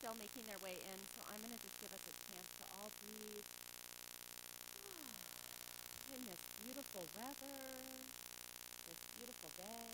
[0.00, 2.64] still making their way in, so I'm going to just give us a chance to
[2.72, 3.44] all breathe
[6.16, 7.60] in this beautiful weather,
[8.88, 9.92] this beautiful day.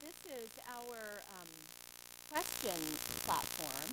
[0.00, 1.52] This is our um,
[2.32, 2.80] question
[3.28, 3.92] platform,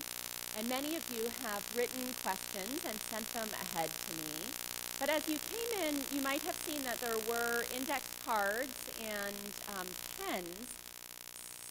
[0.56, 4.48] and many of you have written questions and sent them ahead to me.
[4.96, 8.72] But as you came in, you might have seen that there were index cards
[9.04, 9.36] and
[9.76, 9.92] um,
[10.24, 10.85] pens.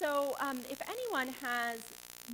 [0.04, 1.80] So um, if anyone has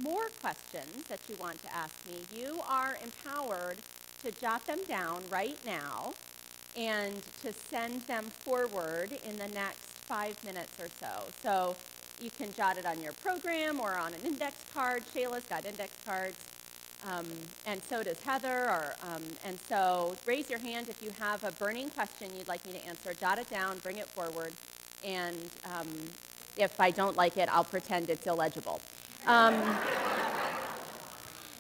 [0.03, 3.77] more questions that you want to ask me, you are empowered
[4.25, 6.11] to jot them down right now
[6.77, 11.29] and to send them forward in the next five minutes or so.
[11.45, 11.77] So
[12.21, 15.05] you can jot it on your program or on an index card.
[15.15, 16.39] Shayla's got index cards.
[17.09, 17.29] Um,
[17.67, 18.69] and so does Heather.
[18.69, 22.67] Or, um, and so raise your hand if you have a burning question you'd like
[22.67, 23.15] me to answer.
[23.15, 24.55] Jot it down, bring it forward,
[25.05, 25.87] and um,
[26.61, 28.81] if I don't like it, I'll pretend it's illegible.
[29.27, 29.55] Um,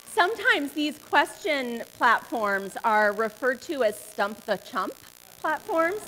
[0.07, 4.93] sometimes these question platforms are referred to as stump the chump
[5.41, 6.01] platforms.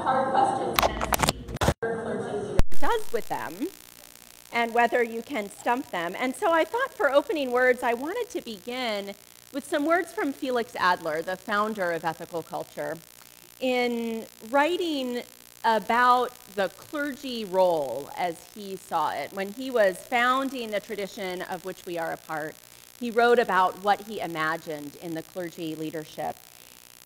[0.00, 1.00] Hard questions
[2.80, 3.54] does with them
[4.52, 6.14] and whether you can stump them.
[6.18, 9.14] And so I thought for opening words, I wanted to begin
[9.52, 12.96] with some words from Felix Adler, the founder of ethical culture.
[13.60, 15.22] In writing
[15.64, 21.64] about the clergy role as he saw it, when he was founding the tradition of
[21.64, 22.54] which we are a part,
[22.98, 26.36] he wrote about what he imagined in the clergy leadership.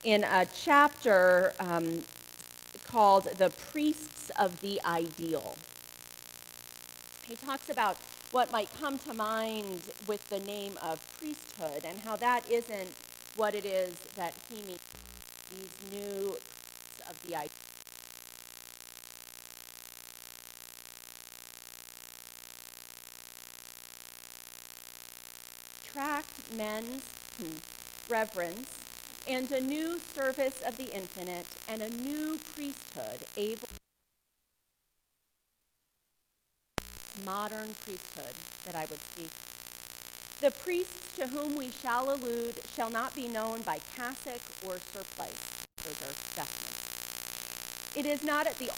[0.03, 2.03] In a chapter um,
[2.85, 5.57] called The Priests of the Ideal,
[7.27, 7.97] he talks about
[8.33, 12.93] what might come to mind with the name of priesthood and how that isn't
[13.37, 14.79] what it is that he means.
[15.51, 16.37] These new
[17.09, 17.51] of the idea.
[25.95, 26.25] Track
[26.57, 27.05] men's
[28.11, 28.69] reverence
[29.29, 33.69] and a new service of the infinite and a new priesthood able
[37.25, 38.35] modern priesthood
[38.67, 39.31] that I would speak.
[40.41, 45.65] The priests to whom we shall allude shall not be known by cassock or surplice.
[45.79, 45.95] Are
[46.35, 46.75] definite.
[47.95, 48.71] It is not at the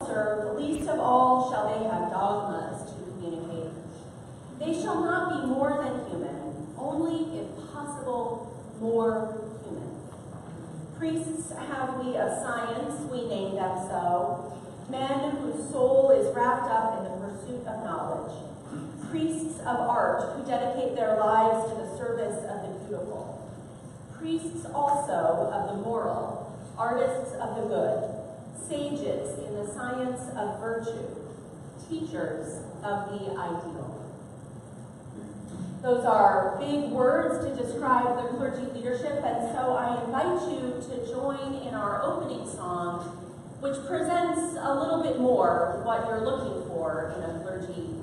[0.00, 2.99] altar, least of all shall they have dogmas.
[4.60, 9.96] They shall not be more than human, only, if possible, more human.
[10.98, 14.52] Priests have we of science, we name them so,
[14.90, 18.36] men whose soul is wrapped up in the pursuit of knowledge,
[19.10, 23.50] priests of art who dedicate their lives to the service of the beautiful,
[24.18, 28.10] priests also of the moral, artists of the good,
[28.68, 31.16] sages in the science of virtue,
[31.88, 33.99] teachers of the ideal.
[35.82, 41.06] Those are big words to describe the clergy leadership, and so I invite you to
[41.10, 43.16] join in our opening song
[43.60, 47.99] which presents a little bit more what you're looking for in a clergy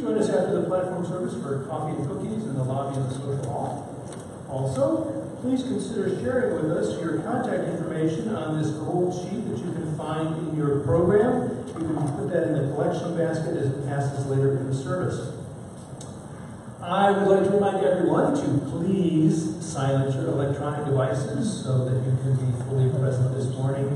[0.00, 3.14] join us after the platform service for coffee and cookies in the lobby of the
[3.14, 3.86] social hall.
[4.48, 9.72] Also, please consider sharing with us your contact information on this gold sheet that you
[9.72, 11.64] can find in your program.
[11.68, 15.36] You can put that in the collection basket as it passes later in the service.
[16.82, 22.16] I would like to remind everyone to please silence your electronic devices so that you
[22.22, 23.86] can be fully present this morning.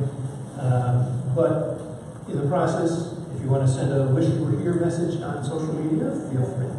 [0.60, 1.80] Um, but
[2.28, 3.13] in the process,
[3.44, 6.72] you want to send a wish you were here message on social media, feel free.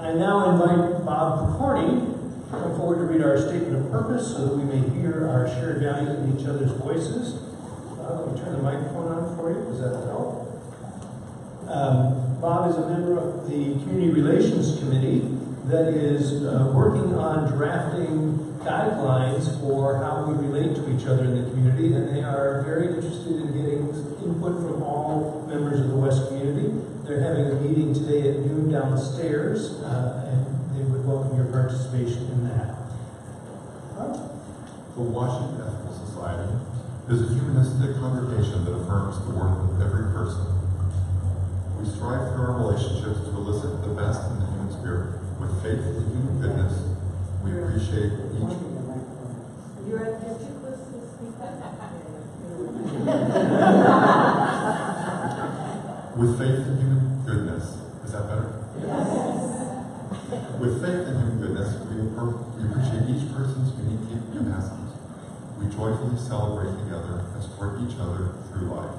[0.00, 4.46] I now invite Bob Picorni to come forward to read our statement of purpose so
[4.46, 7.34] that we may hear our shared values in each other's voices.
[8.00, 9.60] Uh, let me turn the microphone on for you.
[9.66, 10.48] Does that help?
[11.68, 15.20] Um, Bob is a member of the Community Relations Committee
[15.66, 21.42] that is uh, working on drafting guidelines for how we relate to each other in
[21.42, 23.88] the community, and they are very interested in getting
[24.20, 26.76] input from all members of the WES community.
[27.04, 32.28] They're having a meeting today at noon downstairs, uh, and they would welcome your participation
[32.32, 32.76] in that.
[34.94, 36.52] The Washington Ethical Society
[37.08, 40.44] is a humanistic congregation that affirms the worth of every person.
[41.80, 45.16] We strive through our relationships to elicit the best in the human spirit.
[45.40, 46.89] With faith in human goodness,
[47.42, 48.54] we appreciate each.
[49.88, 51.00] You're, you're too close to the.
[56.16, 57.64] With faith in human goodness,
[58.04, 58.52] is that better?
[58.78, 59.08] Yes.
[60.60, 64.92] With faith in human goodness, we, we appreciate each person's unique capacities.
[65.58, 68.96] We joyfully celebrate together and support each other through life.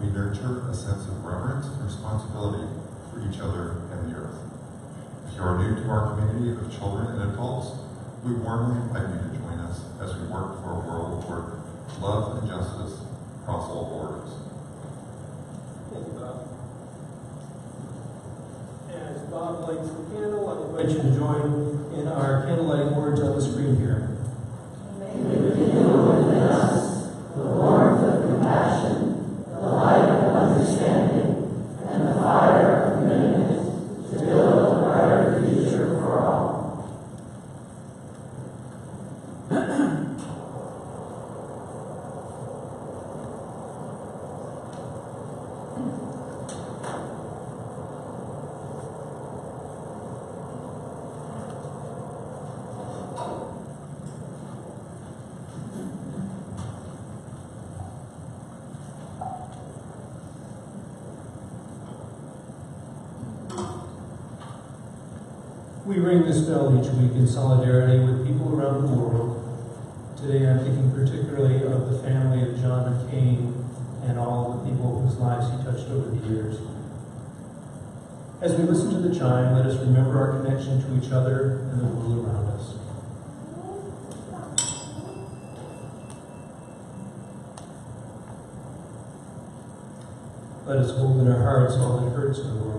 [0.00, 2.66] We nurture a sense of reverence and responsibility
[3.10, 4.38] for each other and the earth.
[5.28, 7.17] If you are new to our community of children
[8.24, 11.58] we warmly invite you to join us as we work for a world where
[12.00, 13.00] love and justice
[13.44, 14.30] cross all borders.
[15.92, 16.48] Thank you, uh, Bob.
[18.92, 23.36] As Bob lights the candle, I invite you to join in our candlelight words on
[23.36, 24.17] the screen here.
[66.08, 69.44] We ring this bell each week in solidarity with people around the world.
[70.16, 73.52] Today I'm thinking particularly of the family of John McCain
[74.08, 76.60] and all the people whose lives he touched over the years.
[78.40, 81.80] As we listen to the chime, let us remember our connection to each other and
[81.82, 82.72] the world around us.
[90.64, 92.78] Let us hold in our hearts all that hurts in the world.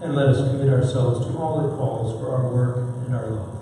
[0.00, 3.54] And let us commit ourselves to all it calls for our work and our love.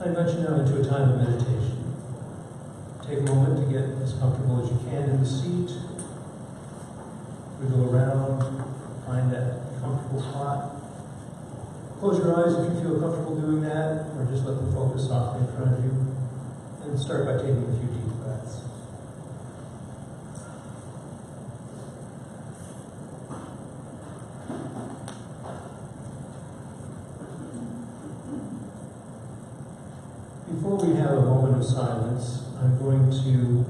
[0.00, 1.94] I invite you now into a time of meditation.
[3.06, 5.70] Take a moment to get as comfortable as you can in the seat.
[7.64, 8.42] We go around,
[9.06, 10.76] find that comfortable spot.
[11.98, 15.46] Close your eyes if you feel comfortable doing that, or just let them focus softly
[15.46, 15.92] in front of you.
[16.84, 18.60] And start by taking a few deep breaths.
[30.48, 33.64] Before we have a moment of silence, I'm going to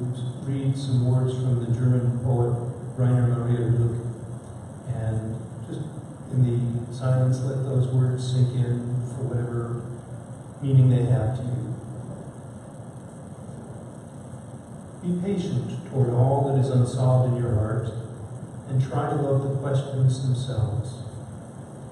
[0.45, 2.55] read some words from the German poet
[2.97, 4.05] Rainer Maria Rilke.
[4.95, 5.81] And just
[6.31, 9.83] in the silence, let those words sink in for whatever
[10.65, 11.77] meaning they have to you.
[15.03, 17.91] Be patient toward all that is unsolved in your heart
[18.71, 21.05] and try to love the questions themselves.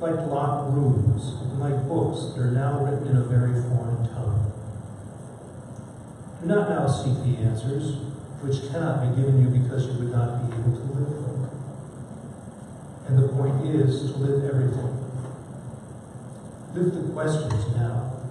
[0.00, 4.50] Like locked rooms, and like books that are now written in a very foreign tongue.
[6.40, 7.96] Do not now seek the answers,
[8.40, 11.50] which cannot be given you because you would not be able to live them.
[13.06, 14.96] And the point is to live everything.
[16.72, 18.21] Live the questions now.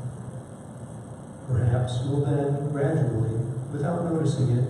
[1.51, 3.37] Perhaps will then gradually,
[3.71, 4.69] without noticing it,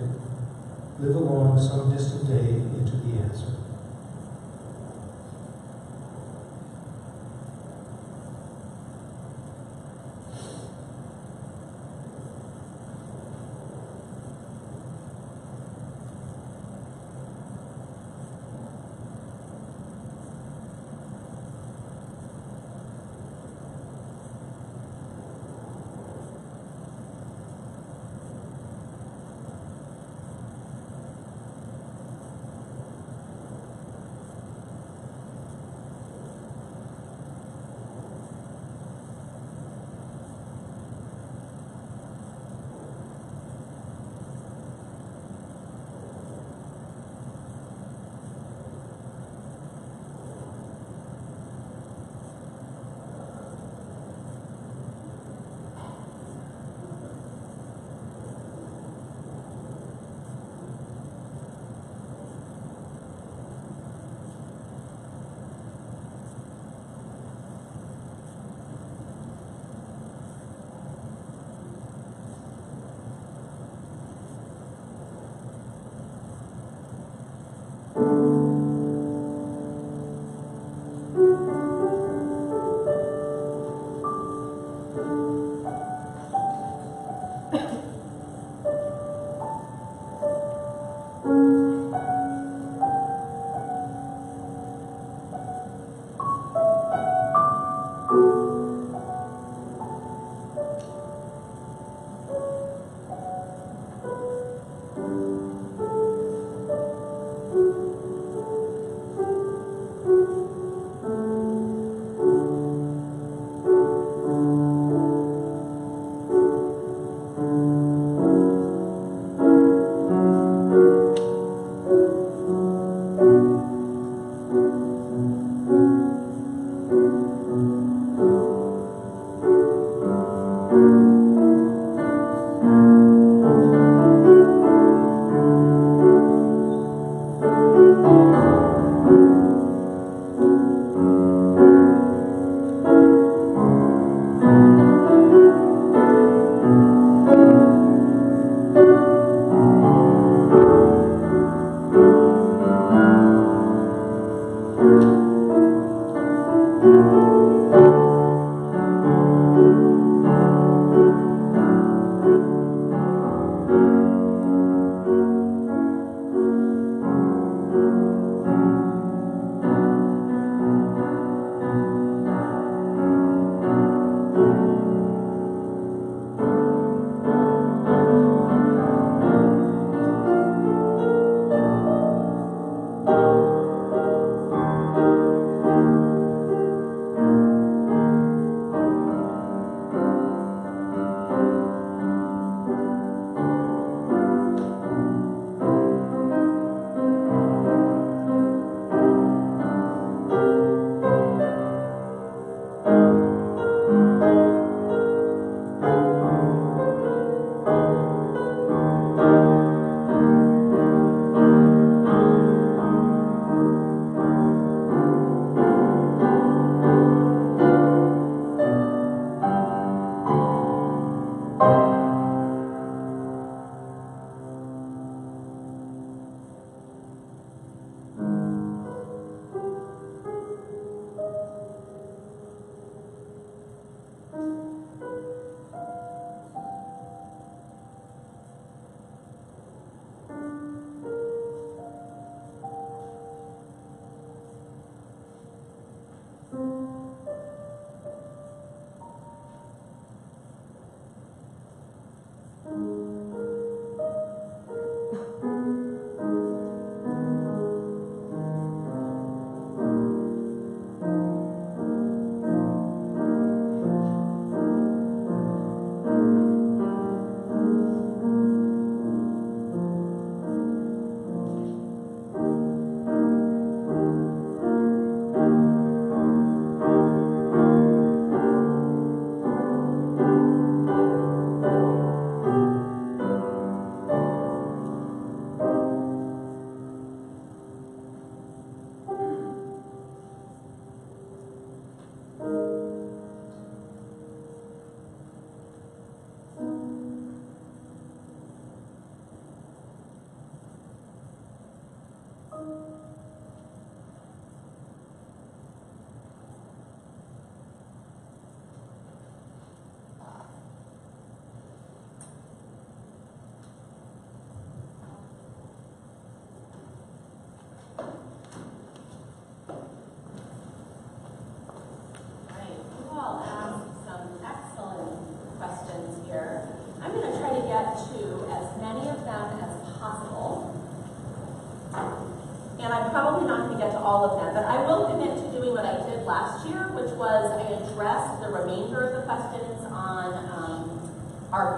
[0.98, 3.61] live along some distant day into the answer.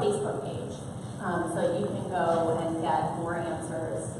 [0.00, 0.76] Facebook page.
[1.24, 4.12] Um, so you can go and get more answers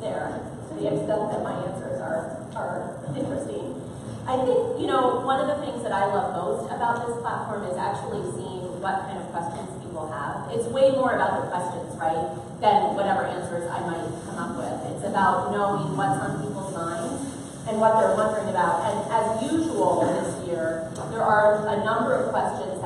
[0.00, 3.78] there to the extent that my answers are, are interesting.
[4.26, 7.66] I think, you know, one of the things that I love most about this platform
[7.70, 10.50] is actually seeing what kind of questions people have.
[10.50, 14.94] It's way more about the questions, right, than whatever answers I might come up with.
[14.94, 17.22] It's about knowing what's on people's minds
[17.70, 18.82] and what they're wondering about.
[18.90, 22.81] And as usual this year, there are a number of questions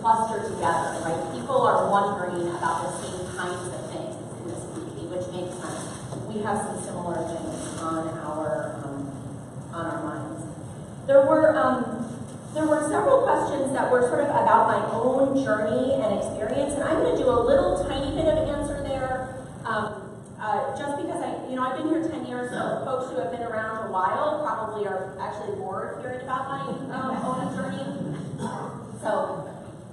[0.00, 1.20] cluster together, right?
[1.32, 5.84] People are wondering about the same kinds of things in this community, which makes sense.
[6.24, 9.12] We have some similar things on our um,
[9.72, 10.42] on our minds.
[11.06, 12.00] There were um,
[12.54, 16.84] there were several questions that were sort of about my own journey and experience, and
[16.84, 19.44] I'm going to do a little tiny bit of answer there.
[19.64, 20.06] Um,
[20.40, 23.30] uh, just because I, you know, I've been here 10 years, so folks who have
[23.30, 26.60] been around a while probably are actually bored hearing about my
[26.96, 27.84] um, own journey.
[29.02, 29.49] So,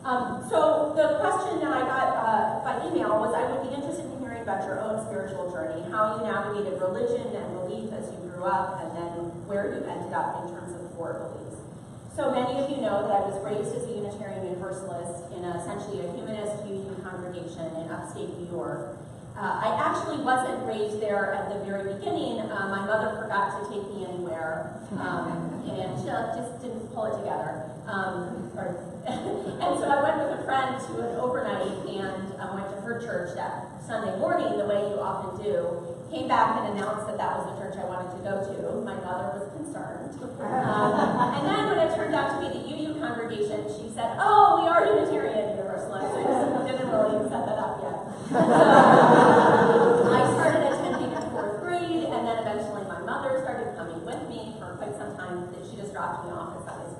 [0.07, 4.07] um, so the question that I got uh, by email was, I would be interested
[4.07, 8.19] in hearing about your own spiritual journey, how you navigated religion and belief as you
[8.31, 9.11] grew up, and then
[9.51, 11.59] where you ended up in terms of core beliefs.
[12.15, 15.59] So many of you know that I was raised as a Unitarian Universalist in a,
[15.59, 18.95] essentially a humanist UU congregation in upstate New York.
[19.37, 22.41] Uh, I actually wasn't raised there at the very beginning.
[22.47, 27.19] Uh, my mother forgot to take me anywhere, um, and she just didn't pull it
[27.21, 27.69] together.
[27.85, 29.16] Um, or, and so I
[30.77, 34.17] went with a friend to an overnight and um, went to her church that Sunday
[34.19, 35.83] morning, the way you often do.
[36.11, 38.81] Came back and announced that that was the church I wanted to go to.
[38.85, 40.15] My mother was concerned.
[40.39, 44.61] Um, and then when it turned out to be the UU congregation, she said, "Oh,
[44.61, 47.97] we are Unitarian Universalists." I just didn't really set that up yet.
[50.07, 54.55] I started attending in fourth grade, and then eventually my mother started coming with me
[54.61, 55.49] for quite some time.
[55.67, 56.96] She just dropped me off at school,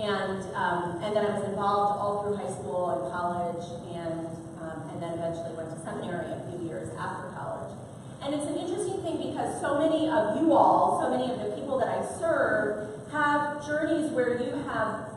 [0.00, 4.26] and um, and then I was involved all through high school and college, and
[4.64, 7.76] um, and then eventually went to seminary a few years after college.
[8.24, 11.52] And it's an interesting thing because so many of you all, so many of the
[11.56, 15.08] people that I serve, have journeys where you have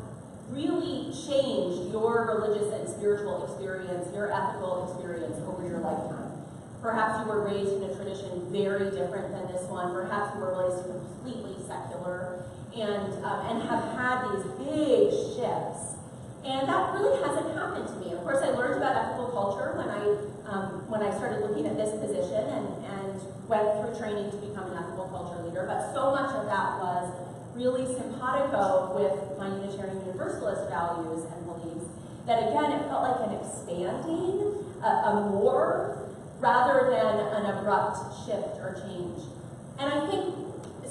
[0.50, 6.32] really changed your religious and spiritual experience, your ethical experience over your lifetime.
[6.82, 9.94] Perhaps you were raised in a tradition very different than this one.
[9.94, 12.33] Perhaps you were raised completely secular
[12.76, 15.96] and, um, and have had these big shifts.
[16.44, 18.12] And that really hasn't happened to me.
[18.14, 20.04] Of course, I learned about ethical culture when I
[20.44, 23.16] um, when I started looking at this position and, and
[23.48, 25.66] went through training to become an ethical culture leader.
[25.66, 27.10] But so much of that was
[27.56, 31.88] really simpatico with my Unitarian Universalist values and beliefs
[32.26, 36.10] that again, it felt like an expanding, a, a more,
[36.40, 39.24] rather than an abrupt shift or change.
[39.80, 40.36] And I think,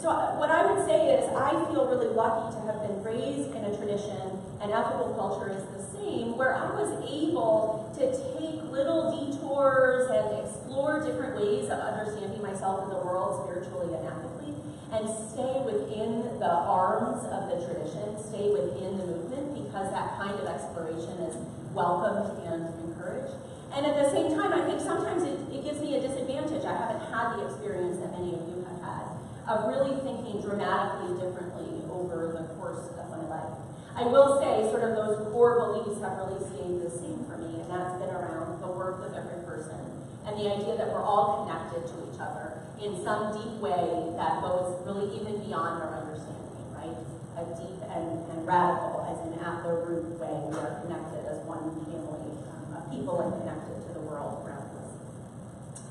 [0.02, 3.62] so what I would say is I feel really lucky to have been raised in
[3.62, 9.14] a tradition, and ethical culture is the same, where I was able to take little
[9.14, 14.58] detours and explore different ways of understanding myself in the world spiritually and ethically,
[14.90, 20.34] and stay within the arms of the tradition, stay within the movement, because that kind
[20.34, 21.38] of exploration is
[21.78, 23.38] welcomed and encouraged.
[23.70, 26.66] And at the same time, I think sometimes it, it gives me a disadvantage.
[26.66, 29.12] I haven't had the experience that many of you have had
[29.48, 33.59] of really thinking dramatically differently over the course of my life.
[33.96, 37.61] I will say, sort of those core beliefs have really stayed the same for me,
[37.61, 39.78] and that's been around the worth of every person
[40.26, 44.40] and the idea that we're all connected to each other in some deep way that
[44.40, 46.98] goes really even beyond our understanding, right?
[47.38, 51.42] A deep and, and radical, as in at the root way, we are connected as
[51.46, 52.38] one family
[52.74, 54.94] of people and connected to the world around us.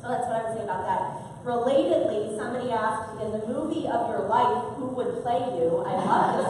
[0.01, 1.30] So that's what I would say about that.
[1.43, 5.81] Relatedly, somebody asked, in the movie of your life, who would play you?
[5.87, 6.45] I love this.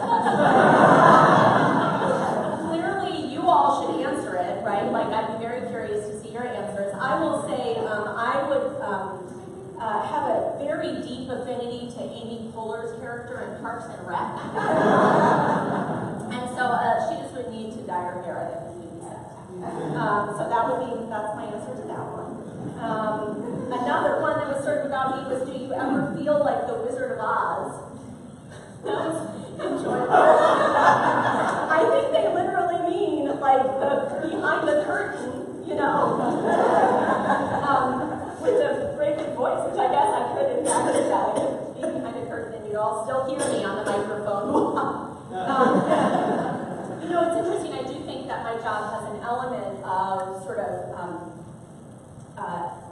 [2.68, 4.84] Clearly, you all should answer it, right?
[4.92, 6.92] Like, I'd be very curious to see your answers.
[7.00, 9.24] I will say um, I would um,
[9.80, 14.20] uh, have a very deep affinity to Amy Poehler's character in Parks and Rec.
[16.36, 18.82] and so uh, she just would need to dye her hair, I think.
[19.96, 22.21] Um, so that would be, that's my answer to that one.
[22.80, 26.74] Um, another one that was of about me was, do you ever feel like the
[26.82, 27.72] Wizard of Oz?
[28.84, 29.18] That was
[29.60, 30.12] enjoyable.
[30.12, 36.20] I think they literally mean like the behind the curtain, you know,
[37.66, 41.12] um, with a great voice, which I guess I could in Catholic
[42.82, 44.74] all still hear me on the microphone.
[45.46, 45.70] um,
[46.98, 47.72] you know, it's interesting.
[47.78, 51.21] I do think that my job has an element of sort of um,
[52.42, 52.82] uh,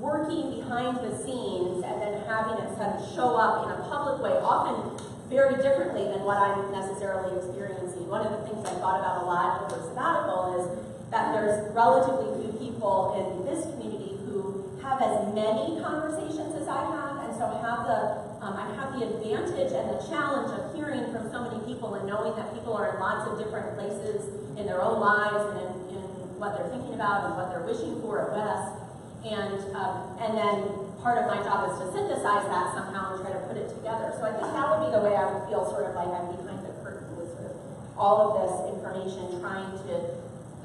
[0.00, 4.22] working behind the scenes and then having it sort of show up in a public
[4.22, 4.96] way, often
[5.28, 8.08] very differently than what I'm necessarily experiencing.
[8.08, 10.64] One of the things I thought about a lot over sabbatical is
[11.10, 16.80] that there's relatively few people in this community who have as many conversations as I
[16.80, 18.00] have, and so have the
[18.40, 22.06] um, I have the advantage and the challenge of hearing from so many people and
[22.06, 24.22] knowing that people are in lots of different places
[24.56, 25.58] in their own lives and
[25.90, 26.02] in, in
[26.38, 28.77] what they're thinking about and what they're wishing for at best.
[29.24, 33.32] And um, and then part of my job is to synthesize that somehow and try
[33.32, 34.14] to put it together.
[34.18, 36.30] So I think that would be the way I would feel sort of like I'm
[36.34, 37.56] behind the curtain with sort of
[37.98, 39.94] all of this information, trying to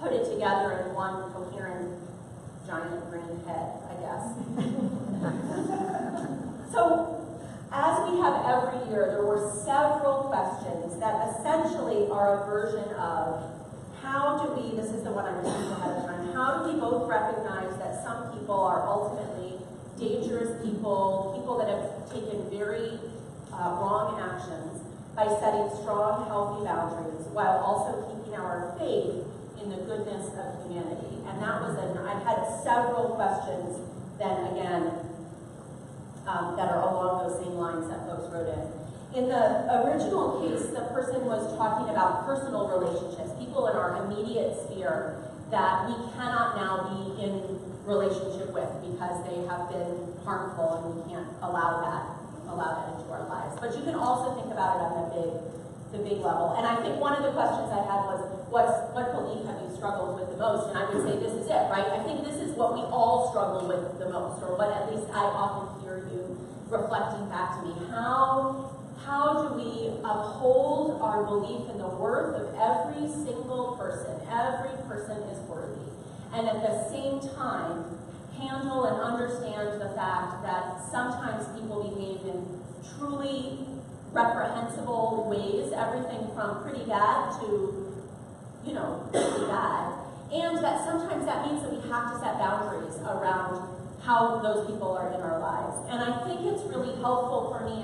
[0.02, 1.98] put it together in one coherent
[2.66, 4.24] giant green head, I guess.
[6.74, 7.14] so
[7.74, 13.50] as we have every year, there were several questions that essentially are a version of
[14.04, 16.80] how do we, this is the one I received ahead of time, how do we
[16.80, 19.64] both recognize that some people are ultimately
[19.96, 23.00] dangerous people, people that have taken very
[23.56, 24.84] uh, wrong actions
[25.16, 29.24] by setting strong, healthy boundaries while also keeping our faith
[29.64, 31.24] in the goodness of humanity.
[31.24, 33.80] And that was an, I've had several questions
[34.20, 34.92] then again
[36.28, 38.83] um, that are along those same lines that folks wrote in.
[39.14, 44.58] In the original case, the person was talking about personal relationships, people in our immediate
[44.66, 45.22] sphere
[45.52, 51.14] that we cannot now be in relationship with because they have been harmful and we
[51.14, 53.54] can't allow that allow that into our lives.
[53.62, 55.32] But you can also think about it on the big
[55.94, 56.58] the big level.
[56.58, 59.70] And I think one of the questions I had was, what's, what belief have you
[59.78, 60.74] struggled with the most?
[60.74, 61.86] And I would say this is it, right?
[61.86, 65.06] I think this is what we all struggle with the most, or what at least
[65.14, 66.34] I often hear you
[66.66, 67.78] reflecting back to me.
[67.94, 68.74] How,
[69.06, 74.16] how do we uphold our belief in the worth of every single person?
[74.32, 75.92] Every person is worthy.
[76.34, 78.00] And at the same time,
[78.40, 82.62] handle and understand the fact that sometimes people behave in
[82.98, 83.60] truly
[84.12, 88.04] reprehensible ways, everything from pretty bad to,
[88.66, 90.00] you know, pretty bad.
[90.32, 93.70] And that sometimes that means that we have to set boundaries around
[94.02, 95.78] how those people are in our lives.
[95.90, 97.84] And I think it's really helpful for me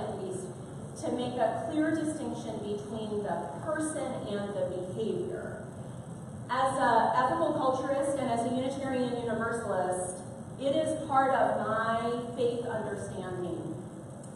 [1.02, 5.64] to make a clear distinction between the person and the behavior.
[6.50, 10.18] As an ethical culturist and as a Unitarian Universalist,
[10.60, 13.76] it is part of my faith understanding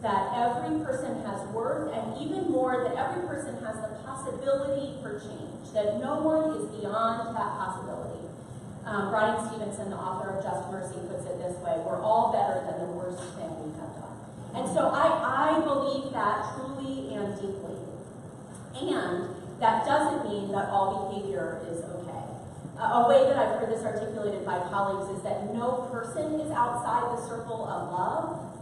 [0.02, 5.20] that every person has worth, and even more, that every person has the possibility for
[5.20, 8.20] change, that no one is beyond that possibility.
[8.86, 12.60] Um, Bryan Stevenson, the author of Just Mercy, puts it this way we're all better
[12.68, 13.83] than the worst thing we have done.
[14.56, 17.78] And so I, I believe that truly and deeply.
[18.76, 22.26] And that doesn't mean that all behavior is okay.
[22.78, 27.18] A way that I've heard this articulated by colleagues is that no person is outside
[27.18, 28.54] the circle of love,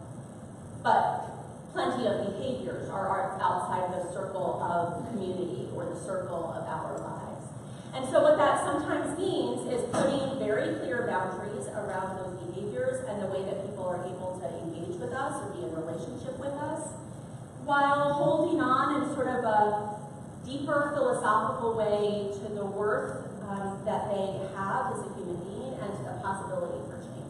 [0.83, 1.31] but
[1.73, 7.47] plenty of behaviors are, outside the circle of community or the circle of our lives.
[7.95, 13.21] And so what that sometimes means is putting very clear boundaries around those behaviors and
[13.21, 14.30] the way that people are able
[14.81, 16.89] engage with us or be in relationship with us,
[17.65, 20.01] while holding on in sort of a
[20.45, 25.89] deeper philosophical way to the worth um, that they have as a human being and
[25.97, 27.29] to the possibility for change.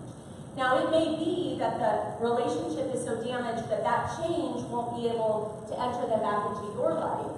[0.55, 5.09] now, it may be that the relationship is so damaged that that change won't be
[5.11, 7.35] able to enter them back into your life,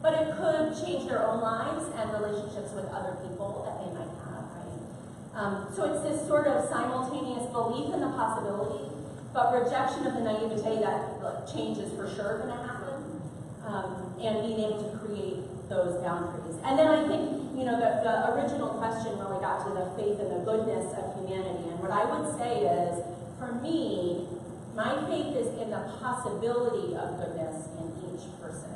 [0.00, 4.12] but it could change their own lives and relationships with other people that they might
[4.22, 4.78] have, right?
[5.34, 8.97] Um, so it's this sort of simultaneous belief in the possibility,
[9.32, 13.22] but rejection of the naivete that look, change is for sure going to happen,
[13.66, 16.56] um, and being able to create those boundaries.
[16.64, 20.18] And then I think, you know, the, the original question really got to the faith
[20.18, 21.68] and the goodness of humanity.
[21.68, 23.04] And what I would say is,
[23.38, 24.26] for me,
[24.74, 28.72] my faith is in the possibility of goodness in each person.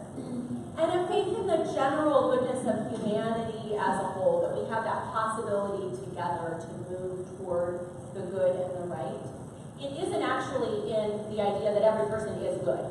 [0.76, 4.84] And a faith in the general goodness of humanity as a whole, that we have
[4.84, 9.31] that possibility together to move toward the good and the right.
[9.82, 12.86] It isn't actually in the idea that every person is good,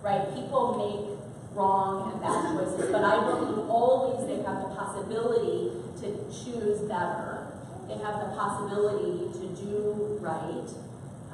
[0.00, 0.22] right?
[0.32, 1.18] People make
[1.56, 7.50] wrong and bad choices, but I believe always they have the possibility to choose better.
[7.88, 10.70] They have the possibility to do right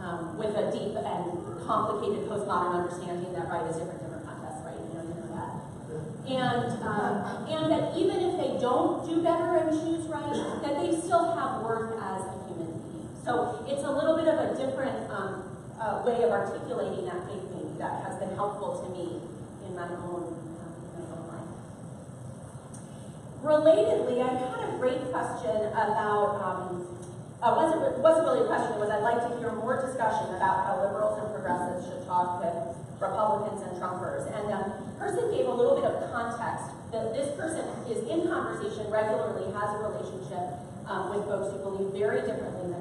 [0.01, 1.29] um, with a deep and
[1.69, 4.81] complicated postmodern understanding that right is different, different contexts, right?
[4.81, 5.53] You know, you know that.
[6.25, 10.33] And, um, and that even if they don't do better and choose right,
[10.65, 12.30] that they still have worth as.
[13.25, 15.45] So it's a little bit of a different um,
[15.81, 19.25] uh, way of articulating that faith that has been helpful to me
[19.65, 21.49] in my own, um, my own life.
[23.41, 26.85] Relatedly, I had a great question about, um,
[27.41, 30.85] uh, wasn't, wasn't really a question, was I'd like to hear more discussion about how
[30.85, 34.29] liberals and progressives should talk with Republicans and Trumpers.
[34.29, 34.61] And the
[35.01, 39.73] person gave a little bit of context that this person is in conversation regularly, has
[39.73, 42.80] a relationship um, with folks who believe very differently than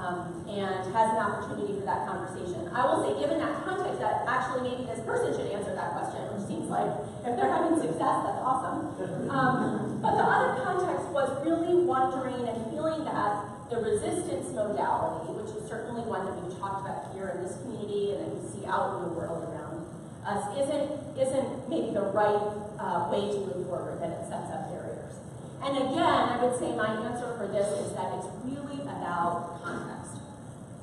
[0.00, 2.72] um, and has an opportunity for that conversation.
[2.72, 6.24] I will say, given that context, that actually maybe this person should answer that question,
[6.32, 6.88] which seems like
[7.22, 8.96] if they're having success, that's awesome.
[9.28, 15.52] Um, but the other context was really wondering and feeling that the resistance modality, which
[15.54, 18.64] is certainly one that we've talked about here in this community and that we see
[18.66, 19.84] out in the world around
[20.24, 20.88] us, isn't,
[21.20, 22.40] isn't maybe the right
[22.80, 25.20] uh, way to move forward, that it sets up barriers.
[25.62, 29.89] And again, I would say my answer for this is that it's really about context.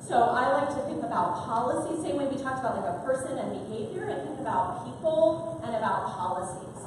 [0.08, 3.36] So I like to think about policy, same way we talked about like a person
[3.36, 6.80] and behavior, I think about people and about policies.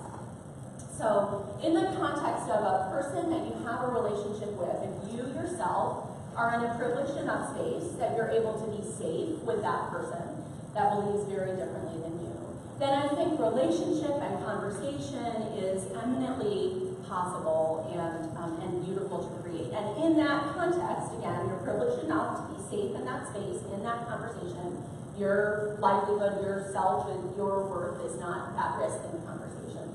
[0.98, 5.30] So in the context of a person that you have a relationship with, if you
[5.38, 9.94] yourself are in a privileged enough space that you're able to be safe with that
[9.94, 10.42] person
[10.74, 12.34] that believes very differently than you,
[12.82, 19.70] then I think relationship and conversation is eminently possible and, um, and beautiful to create.
[19.78, 23.84] And in that context, again, you're privileged enough to be safe in that space, in
[23.84, 24.80] that conversation.
[25.20, 29.92] Your livelihood, your self, and your worth is not at risk in the conversation.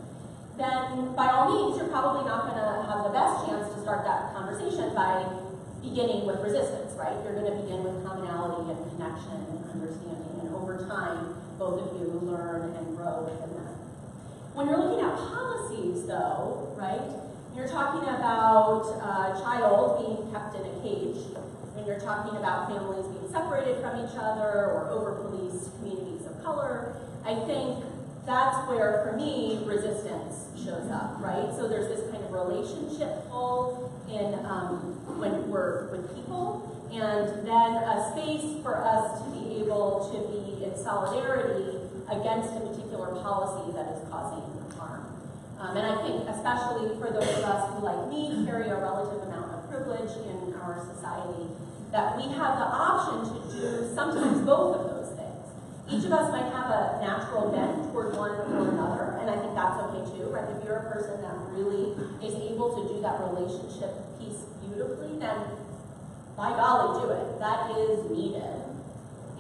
[0.61, 4.05] Then, by all means, you're probably not going to have the best chance to start
[4.05, 5.25] that conversation by
[5.83, 7.17] beginning with resistance, right?
[7.25, 11.97] You're going to begin with commonality and connection and understanding, and over time, both of
[11.99, 13.75] you learn and grow within that.
[14.53, 17.03] When you're looking at policies, though, right,
[17.57, 21.25] you're talking about a child being kept in a cage,
[21.87, 27.35] you're talking about families being separated from each other or over-policed communities of color, I
[27.47, 27.85] think
[28.27, 31.55] that's where, for me, resistance shows up, right?
[31.55, 37.71] So there's this kind of relationship pull in um, when we're with people, and then
[37.87, 41.79] a space for us to be able to be in solidarity
[42.11, 44.43] against a particular policy that is causing
[44.75, 45.07] harm.
[45.59, 49.23] Um, and I think especially for those of us who, like me, carry a relative
[49.23, 51.47] amount of privilege in our society,
[51.93, 55.47] that we have the option to do sometimes both of those things.
[55.89, 59.55] Each of us might have a natural bent toward one or another, and I think
[59.55, 60.49] that's okay too, right?
[60.57, 65.47] If you're a person that really is able to do that relationship piece beautifully, then
[66.37, 67.39] by golly, do it.
[67.41, 68.61] That is needed.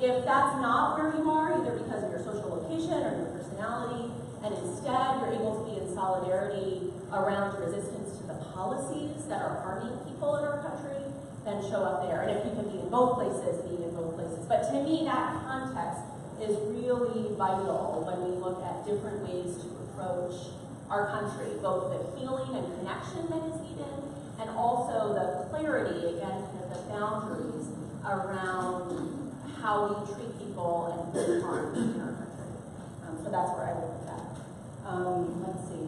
[0.00, 4.12] If that's not where you are, either because of your social location or your personality,
[4.44, 9.60] and instead you're able to be in solidarity around resistance to the policies that are
[9.60, 11.00] harming people in our country,
[11.46, 12.26] then show up there.
[12.26, 14.44] And if you can be in both places, be in both places.
[14.50, 16.02] But to me, that context
[16.42, 20.50] is really vital when we look at different ways to approach
[20.90, 24.02] our country, both the healing and connection that is needed,
[24.42, 27.70] and also the clarity, again, kind of the boundaries
[28.04, 29.32] around
[29.62, 32.50] how we treat people and who harm in our country.
[33.06, 34.24] Um, so that's where I would put that.
[34.86, 35.86] Um, let's see.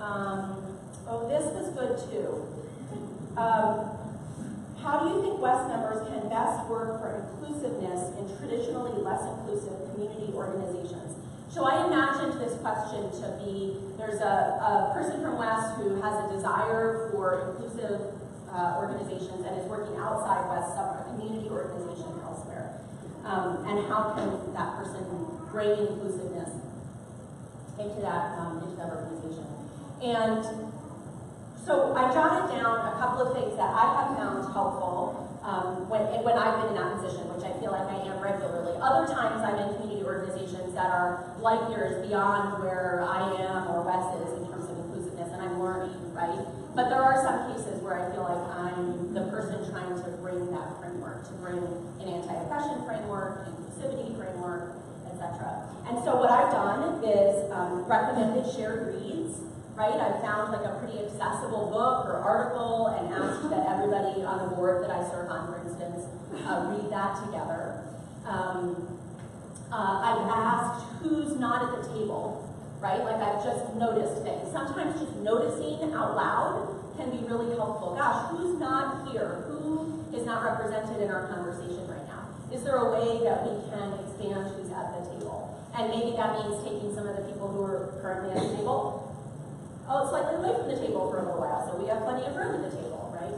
[0.00, 2.61] Um, oh, this was good too.
[3.36, 3.96] Um,
[4.82, 9.72] how do you think WES members can best work for inclusiveness in traditionally less inclusive
[9.92, 11.16] community organizations?
[11.48, 16.28] So I imagined this question to be, there's a, a person from WES who has
[16.28, 18.00] a desire for inclusive
[18.52, 22.80] uh, organizations and is working outside WES, a community organization elsewhere.
[23.24, 25.04] Um, and how can that person
[25.52, 26.50] bring inclusiveness
[27.78, 29.46] into that, um, into that organization?
[30.02, 30.71] And
[31.64, 36.02] so I jotted down a couple of things that I have found helpful um, when,
[36.26, 38.74] when I've been in that position, which I feel like I am regularly.
[38.82, 43.86] Other times I'm in community organizations that are light years beyond where I am or
[43.86, 46.42] WES is in terms of inclusiveness, and I'm learning, right?
[46.74, 50.50] But there are some cases where I feel like I'm the person trying to bring
[50.50, 51.62] that framework, to bring
[52.02, 54.74] an anti-oppression framework, inclusivity framework,
[55.06, 55.62] etc.
[55.86, 59.42] And so what I've done is um, recommended shared reads
[59.74, 59.94] right?
[59.94, 64.56] I found like a pretty accessible book or article and asked that everybody on the
[64.56, 66.04] board that I serve on, for instance,
[66.44, 67.84] uh, read that together.
[68.26, 68.98] Um,
[69.72, 72.44] uh, I've asked who's not at the table,
[72.80, 73.00] right?
[73.00, 74.52] Like I've just noticed things.
[74.52, 77.96] Sometimes just noticing out loud can be really helpful.
[77.96, 79.48] Gosh, who's not here?
[79.48, 82.28] Who is not represented in our conversation right now?
[82.52, 85.56] Is there a way that we can expand who's at the table?
[85.72, 89.01] And maybe that means taking some of the people who are currently at the table
[89.92, 92.32] oh, slightly away from the table for a little while, so we have plenty of
[92.32, 93.36] room at the table, right?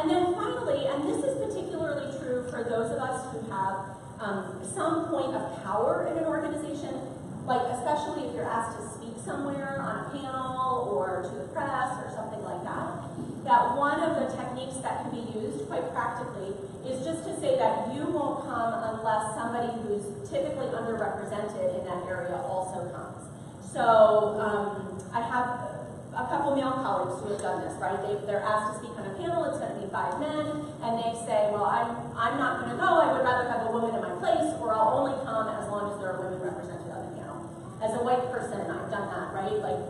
[0.00, 4.64] And then finally, and this is particularly true for those of us who have um,
[4.64, 6.96] some point of power in an organization,
[7.44, 11.92] like especially if you're asked to speak somewhere on a panel or to the press
[12.00, 13.12] or something like that,
[13.44, 16.54] that one of the techniques that can be used quite practically
[16.88, 22.06] is just to say that you won't come unless somebody who's typically underrepresented in that
[22.08, 23.28] area also comes.
[23.72, 25.71] So um, I have
[26.12, 27.96] a couple male colleagues who have done this, right?
[28.04, 30.44] They, they're asked to speak on a panel, it's going to be five men,
[30.84, 33.72] and they say, well, I'm, I'm not going to go, I would rather have a
[33.72, 36.84] woman in my place, or I'll only come as long as there are women represented
[36.92, 37.38] on the panel.
[37.80, 39.56] As a white person, I've done that, right?
[39.56, 39.80] Like,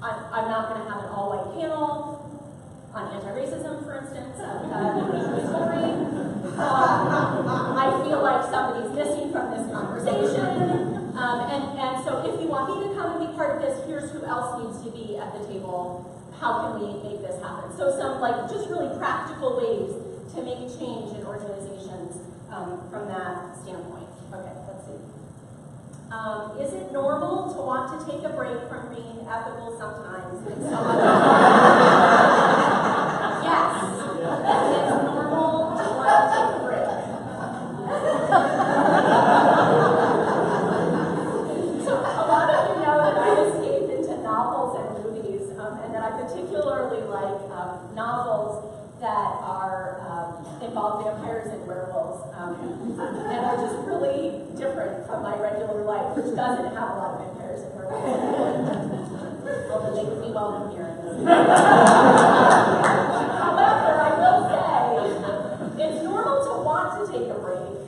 [0.00, 2.24] I'm, I'm not going to have an all-white panel
[2.96, 5.92] on anti-racism, for instance, because Missouri.
[6.56, 11.12] Um, I feel like somebody's missing from this conversation.
[11.12, 13.76] Um, and, and so if you want me to come and be part of this,
[13.84, 16.04] here's who else needs to be at the table.
[16.40, 17.74] How can we make this happen?
[17.76, 19.94] So some like just really practical ways
[20.34, 22.18] to make change in organizations
[22.50, 24.08] um, from that standpoint.
[24.32, 25.00] Okay, let's see.
[26.10, 30.62] Um, is it normal to want to take a break from being ethical sometimes and
[30.62, 31.02] some other
[33.42, 33.82] Yes.
[34.76, 36.90] It's normal to want to take a break.
[41.86, 45.94] So a lot of you know that I escape into novels and movies, um, and
[45.94, 48.64] that I particularly like um, novels
[49.00, 50.60] that are um,
[51.52, 52.54] and werewolves, um,
[52.98, 57.20] and are just really different from my regular life, which doesn't have a lot of
[57.26, 58.72] vampires and werewolves.
[59.70, 60.90] Although they would be welcome here.
[63.36, 67.86] However, I will say, it's normal to want to take a break.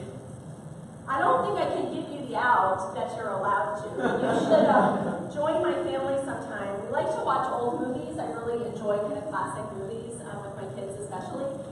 [1.09, 3.88] I don't think I can give you the out that you're allowed to.
[3.97, 6.85] You should um, join my family sometime.
[6.85, 8.18] We like to watch old movies.
[8.18, 11.67] I really enjoy kind of classic movies um, with my kids especially.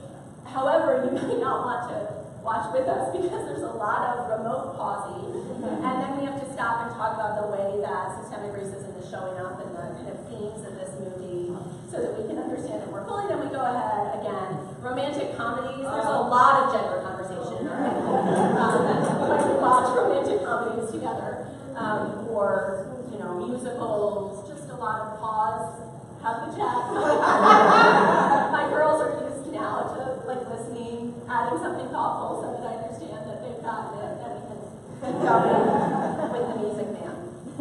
[0.53, 1.97] However, you may not want to
[2.43, 5.33] watch with us because there's a lot of remote pausing.
[5.67, 9.09] And then we have to stop and talk about the way that systemic racism is
[9.09, 11.51] showing up in the kind of themes of this movie
[11.91, 13.27] so that we can understand it more fully.
[13.27, 14.63] Then we go ahead again.
[14.79, 17.73] Romantic comedies, there's a lot of gender conversation in.
[17.73, 18.87] Um,
[19.27, 25.81] we watch romantic comedies together, um, or, you know, musicals, just a lot of pause,
[26.23, 26.77] have the chat.
[28.55, 33.21] My girls are used now to like listening, adding something thoughtful so that I understand
[33.27, 37.15] that they've gotten it and we can go with the music man.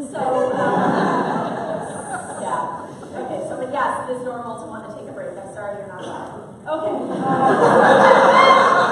[0.06, 0.22] So,
[0.54, 0.82] um,
[2.42, 2.86] yeah.
[3.26, 5.34] Okay, so but yes, it is normal to want to take a break.
[5.38, 6.46] I'm sorry you're not allowed.
[6.66, 6.94] Okay.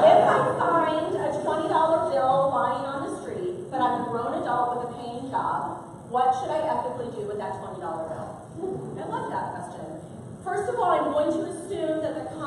[0.00, 4.32] If I find a twenty dollar bill lying on the street, but I'm a grown
[4.42, 8.28] adult with a paying job, what should I ethically do with that twenty dollar bill?
[8.96, 10.00] I love that question.
[10.42, 11.59] First of all, I'm going to assume that the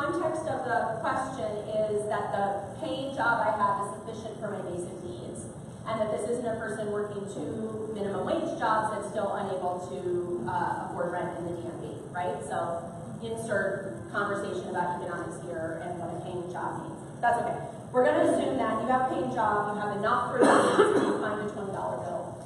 [0.04, 1.48] context of the question
[1.88, 5.48] is that the paying job I have is sufficient for my basic needs,
[5.88, 10.44] and that this isn't a person working two minimum wage jobs and still unable to
[10.52, 12.36] uh, afford rent in the DMV, right?
[12.52, 12.84] So
[13.24, 17.00] insert conversation about economics here and what a paying job means.
[17.24, 17.56] That's okay.
[17.96, 21.16] We're going to assume that you have a paying job, you have enough for you
[21.24, 22.44] find a twenty dollar bill.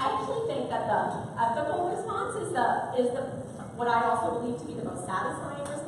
[0.00, 1.00] I actually think that the
[1.36, 3.42] ethical response is the is the
[3.76, 5.81] what I also believe to be the most satisfying response,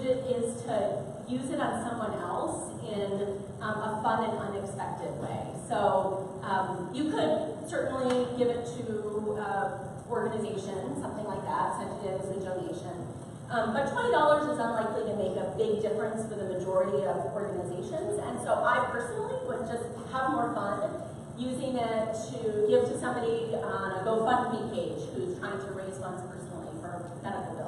[0.00, 5.52] is to use it on someone else in um, a fun and unexpected way.
[5.68, 9.78] So um, you could certainly give it to uh,
[10.10, 13.08] organization, something like that, send it as a donation.
[13.50, 18.16] Um, but $20 is unlikely to make a big difference for the majority of organizations.
[18.24, 20.88] And so I personally would just have more fun
[21.36, 26.22] using it to give to somebody on a GoFundMe page who's trying to raise funds
[26.28, 27.61] personally for medical.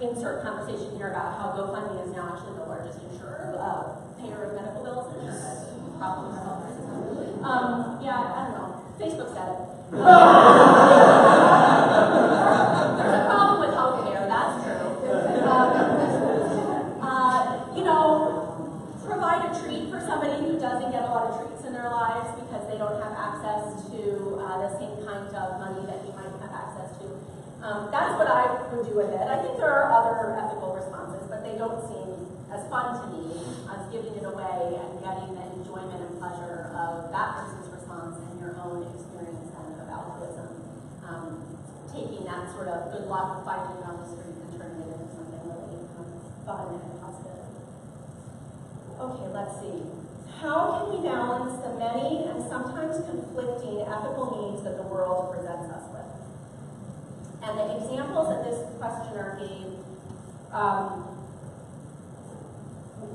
[0.00, 3.82] Insert conversation here about how GoFundMe is now actually the largest insurer, uh,
[4.20, 5.22] payer of medical bills and
[5.98, 6.98] problems with health racism.
[7.44, 8.68] Um, yeah, I don't know.
[8.98, 9.58] Facebook said it
[13.12, 14.88] a problem with healthcare, that's true.
[15.46, 15.68] Um,
[17.02, 21.64] uh, you know, provide a treat for somebody who doesn't get a lot of treats
[21.66, 25.84] in their lives because they don't have access to uh, the same kind of money
[25.86, 27.04] that you might have access to.
[27.62, 29.22] Um, that's what I would do with it.
[29.22, 33.38] I think there are other ethical responses, but they don't seem as fun to me
[33.70, 38.42] as giving it away and getting the enjoyment and pleasure of that person's response and
[38.42, 40.50] your own experience and of altruism.
[41.06, 41.54] Um,
[41.94, 45.14] taking that sort of good luck finding it on the street and turning it into
[45.14, 47.46] something really um, fun and positive.
[49.06, 49.86] Okay, let's see.
[50.42, 55.70] How can we balance the many and sometimes conflicting ethical needs that the world presents
[55.70, 55.81] us?
[57.42, 59.82] And the examples that this questioner gave,
[60.52, 61.08] um,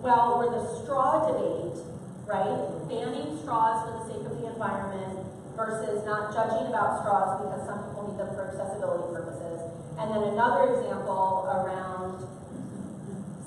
[0.02, 1.84] well, were the straw debate
[2.28, 2.60] right?
[2.92, 5.16] Banning straws for the sake of the environment
[5.56, 9.64] versus not judging about straws because some people need them for accessibility purposes.
[9.98, 12.28] And then another example around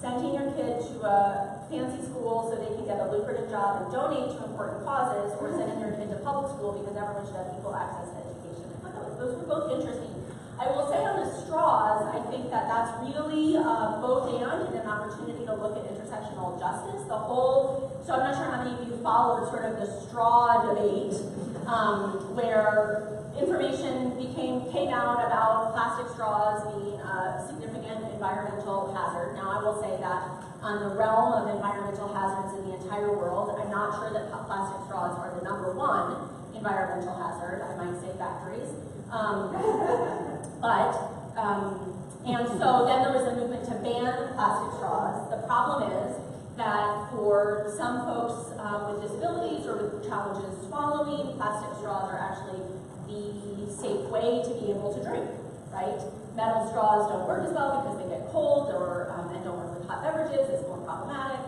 [0.00, 3.92] sending your kid to a fancy school so they can get a lucrative job and
[3.92, 7.52] donate to important causes, or sending your kid to public school because everyone should have
[7.52, 8.64] equal access to education.
[8.80, 10.19] I thought those- those were both interesting.
[10.60, 14.76] I will say on the straws, I think that that's really uh, both and and
[14.76, 17.00] an opportunity to look at intersectional justice.
[17.08, 20.68] The whole, so I'm not sure how many of you followed sort of the straw
[20.68, 21.16] debate,
[21.64, 29.40] um, where information became came out about plastic straws being a significant environmental hazard.
[29.40, 33.56] Now, I will say that on the realm of environmental hazards in the entire world,
[33.56, 37.64] I'm not sure that plastic straws are the number one environmental hazard.
[37.64, 38.68] I might say factories.
[39.08, 39.56] Um,
[40.60, 40.92] but,
[41.36, 41.96] um,
[42.26, 45.30] and so then there was a movement to ban plastic straws.
[45.30, 46.16] The problem is
[46.56, 52.60] that for some folks um, with disabilities or with challenges swallowing, plastic straws are actually
[53.08, 55.24] the safe way to be able to drink,
[55.72, 55.96] right?
[56.36, 59.78] Metal straws don't work as well because they get cold or um, and don't work
[59.78, 60.46] with hot beverages.
[60.52, 61.40] It's more problematic,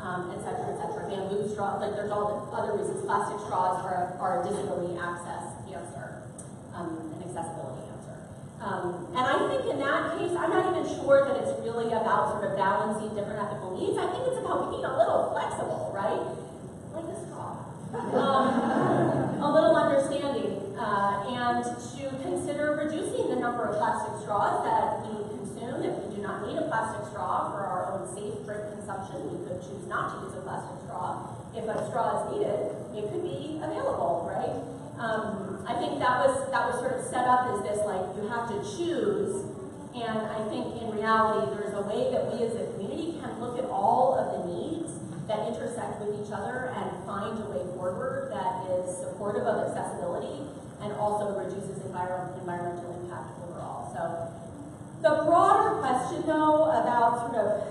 [0.00, 1.10] um, et cetera, et cetera.
[1.10, 3.04] Bamboo straw, like there's all the other reasons.
[3.04, 6.22] Plastic straws are, are a disability access answer,
[6.74, 7.69] um, an accessibility.
[8.60, 12.36] Um, and I think in that case, I'm not even sure that it's really about
[12.36, 13.96] sort of balancing different ethical needs.
[13.96, 16.20] I think it's about being a little flexible, right?
[16.92, 17.64] Like a straw.
[18.12, 25.08] Um, a little understanding, uh, and to consider reducing the number of plastic straws that
[25.08, 25.80] we consume.
[25.80, 29.40] If we do not need a plastic straw for our own safe drink consumption, we
[29.48, 31.32] could choose not to use a plastic straw.
[31.56, 32.60] If a straw is needed,
[32.92, 34.60] it could be available, right?
[35.00, 38.28] Um, I think that was that was sort of set up as this like you
[38.28, 39.48] have to choose,
[39.96, 43.56] and I think in reality there's a way that we as a community can look
[43.56, 44.92] at all of the needs
[45.24, 50.44] that intersect with each other and find a way forward that is supportive of accessibility
[50.84, 53.88] and also reduces enviro- environmental impact overall.
[53.96, 54.04] So
[55.00, 57.64] the broader question though about sort of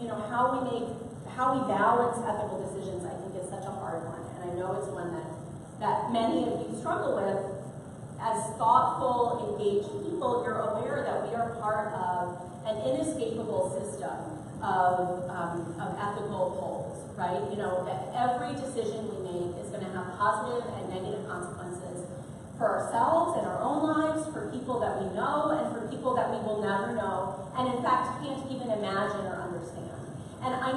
[0.00, 0.88] you know how we make
[1.36, 4.80] how we balance ethical decisions I think is such a hard one and I know
[4.80, 5.29] it's one that
[5.80, 7.40] that many of you struggle with.
[8.20, 12.36] As thoughtful engaged people you're aware that we are part of
[12.68, 14.12] an inescapable system
[14.62, 17.44] of, um, of ethical poles right?
[17.52, 22.08] You know that every decision we make is going to have positive and negative consequences
[22.56, 26.32] for ourselves and our own lives, for people that we know, and for people that
[26.32, 30.00] we will never know, and in fact can't even imagine or understand.
[30.40, 30.72] And I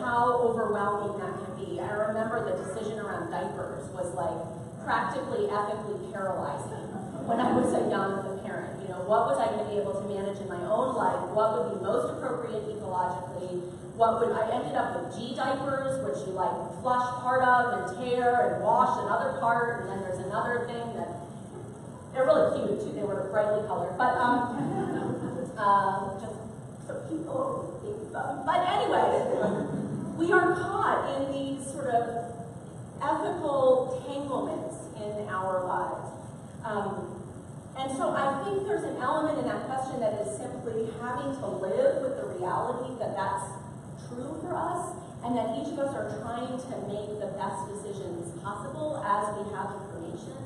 [0.00, 1.80] how overwhelming that can be.
[1.80, 4.38] I remember the decision around diapers was like
[4.84, 6.90] practically ethically paralyzing
[7.26, 8.82] when I was a young parent.
[8.82, 11.30] You know, what was I going to be able to manage in my own life?
[11.30, 13.62] What would be most appropriate ecologically?
[13.94, 16.50] What would I ended up with gDiapers, which you like
[16.82, 21.22] flush part of and tear and wash another part, and then there's another thing that
[22.12, 22.92] they're really cute too.
[22.92, 24.58] They were brightly colored, but um,
[25.56, 26.41] uh, just
[26.92, 28.12] so people think.
[28.12, 29.08] But anyway,
[30.16, 32.28] we are caught in these sort of
[33.00, 36.12] ethical tanglements in our lives.
[36.64, 37.08] Um,
[37.78, 41.46] and so I think there's an element in that question that is simply having to
[41.48, 43.48] live with the reality that that's
[44.08, 44.92] true for us
[45.24, 49.48] and that each of us are trying to make the best decisions possible as we
[49.56, 50.36] have information.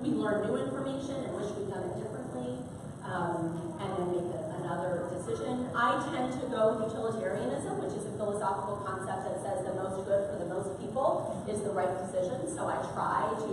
[0.00, 2.58] We learn new information and wish we'd done it differently,
[3.04, 5.68] um, and then make a, another decision.
[5.76, 10.00] I tend to go with utilitarianism, which is a philosophical concept that says the most
[10.08, 12.48] good for the most people is the right decision.
[12.48, 13.52] So I try to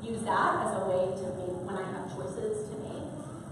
[0.00, 3.04] use that as a way to make when I have choices to make.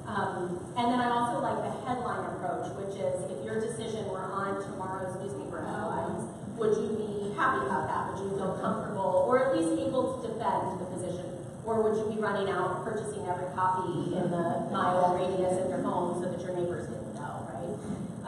[0.08, 4.24] Um, and then I also like the headline approach, which is if your decision were
[4.24, 6.24] on tomorrow's newspaper headlines,
[6.56, 8.00] would you be happy about that?
[8.12, 11.23] Would you feel comfortable or at least able to defend the position?
[11.66, 15.82] Or would you be running out purchasing every copy in the mile radius of your
[15.82, 17.76] home so that your neighbors didn't know, right?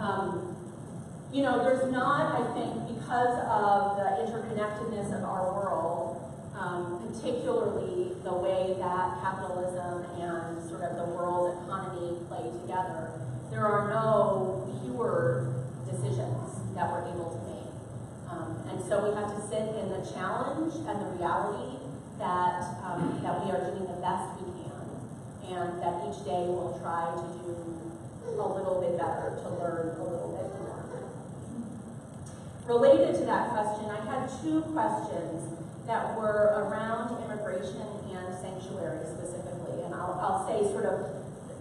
[0.00, 0.56] Um,
[1.32, 6.16] you know, there's not, I think, because of the interconnectedness of our world,
[6.56, 13.12] um, particularly the way that capitalism and sort of the world economy play together,
[13.50, 15.52] there are no pure
[15.84, 17.72] decisions that we're able to make.
[18.32, 21.76] Um, and so we have to sit in the challenge and the reality
[22.18, 24.88] that, um, that we are doing the best we can,
[25.52, 27.50] and that each day we'll try to do
[28.30, 30.86] a little bit better, to learn a little bit more.
[32.66, 39.82] Related to that question, I had two questions that were around immigration and sanctuary specifically.
[39.82, 41.10] And I'll, I'll say sort of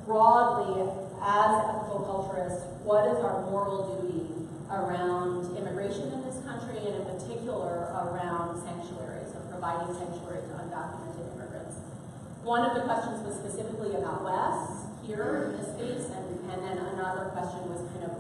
[0.06, 0.82] broadly,
[1.22, 7.06] as ethical culturists, what is our moral duty around immigration in this country and in
[7.06, 11.35] particular around sanctuaries and providing sanctuary to undocumented.
[12.46, 16.78] One of the questions was specifically about WES here in this space, and, and then
[16.94, 18.14] another question was kind of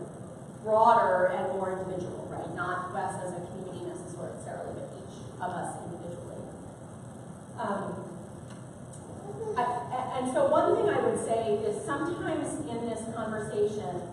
[0.65, 2.49] broader and more individual, right?
[2.57, 6.41] Not WES as a community necessarily, but each of us individually.
[7.61, 8.01] Um,
[9.61, 14.09] I, and so one thing I would say is sometimes in this conversation,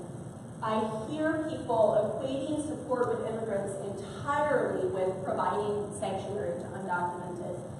[0.60, 7.31] I hear people equating support with immigrants entirely with providing sanctuary to undocumented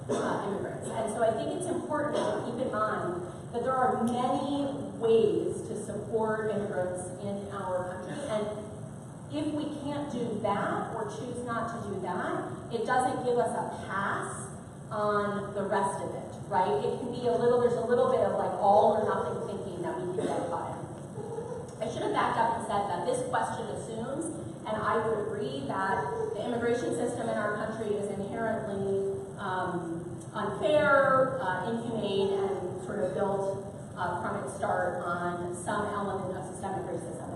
[0.09, 0.89] uh, immigrants.
[0.89, 3.21] And so I think it's important to keep in mind
[3.53, 8.23] that there are many ways to support immigrants in our country.
[8.29, 8.45] And
[9.33, 13.53] if we can't do that or choose not to do that, it doesn't give us
[13.53, 14.49] a pass
[14.91, 16.69] on the rest of it, right?
[16.85, 19.81] It can be a little, there's a little bit of like all or nothing thinking
[19.81, 20.69] that we can get by.
[21.81, 24.25] I should have backed up and said that this question assumes,
[24.65, 26.05] and I would agree, that
[26.37, 29.12] the immigration system in our country is inherently
[29.43, 33.67] um, unfair, uh, inhumane, and sort of built
[33.97, 37.27] uh, from its start on some element of systemic racism.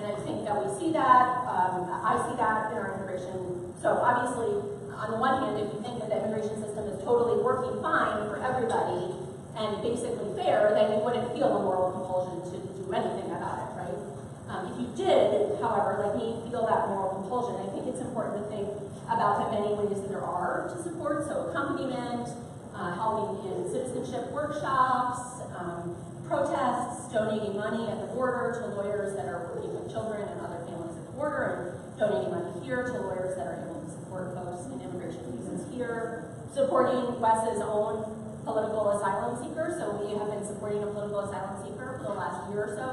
[0.00, 3.76] And I think that we see that, um, I see that in our immigration.
[3.84, 4.56] So obviously,
[4.96, 8.24] on the one hand, if you think that the immigration system is totally working fine
[8.32, 9.12] for everybody
[9.60, 13.70] and basically fair, then you wouldn't feel a moral compulsion to do anything about it,
[13.76, 14.00] right?
[14.48, 18.40] Um, if you did, however, like me, feel that moral compulsion, I think it's important
[18.40, 18.68] to think
[19.10, 21.26] about the many ways that there are to support.
[21.26, 22.30] So accompaniment,
[22.74, 25.96] uh, helping in citizenship workshops, um,
[26.30, 30.62] protests, donating money at the border to lawyers that are working with children and other
[30.64, 34.30] families at the border, and donating money here to lawyers that are able to support
[34.38, 38.06] folks in immigration cases here, supporting WES's own
[38.46, 39.74] political asylum seeker.
[39.74, 42.88] So we have been supporting a political asylum seeker for the last year or so.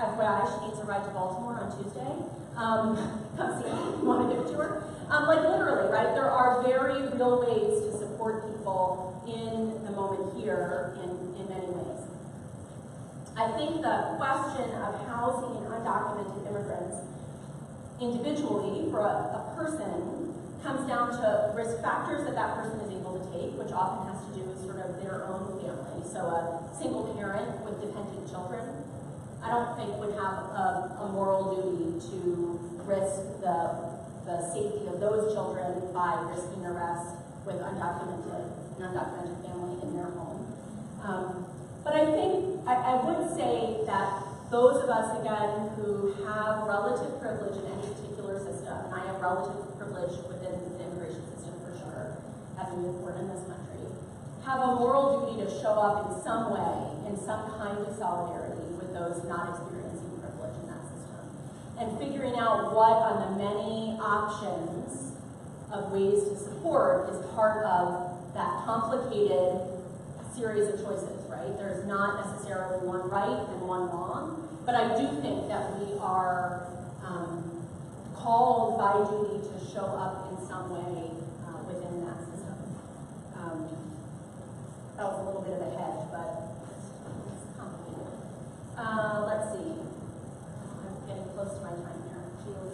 [0.00, 2.12] FYI, she needs a ride to Baltimore on Tuesday.
[2.56, 2.96] Um,
[3.36, 4.97] come see me, you want to give it to her?
[5.10, 6.12] Um, like literally, right?
[6.12, 11.08] There are very real ways to support people in the moment here in,
[11.40, 12.04] in many ways.
[13.32, 17.00] I think the question of housing undocumented immigrants
[18.00, 23.16] individually for a, a, person comes down to risk factors that that person is able
[23.16, 26.04] to take, which often has to do with sort of their own family.
[26.04, 28.84] So a single parent with dependent children,
[29.42, 33.87] I don't think would have a, a moral duty to risk the,
[34.28, 37.16] the safety of those children by risking arrest
[37.48, 40.44] with undocumented, an undocumented family in their home.
[41.00, 41.46] Um,
[41.82, 47.16] but I think I, I would say that those of us, again, who have relative
[47.20, 51.72] privilege in any particular system, and I have relative privilege within the immigration system for
[51.80, 52.20] sure,
[52.60, 53.80] having been born in this country,
[54.44, 58.76] have a moral duty to show up in some way, in some kind of solidarity
[58.76, 60.77] with those not experiencing privilege in that.
[61.80, 65.12] And figuring out what on the many options
[65.72, 69.62] of ways to support is part of that complicated
[70.34, 71.56] series of choices, right?
[71.56, 76.66] There's not necessarily one right and one wrong, but I do think that we are
[77.06, 77.66] um,
[78.14, 81.10] called by duty to show up in some way
[81.46, 82.58] uh, within that system.
[83.38, 83.68] Um,
[84.96, 86.42] that was a little bit of a hedge, but
[87.06, 88.18] it's, complicated.
[88.76, 89.87] Uh, let's see.
[91.38, 92.02] Close to my time
[92.50, 92.66] here.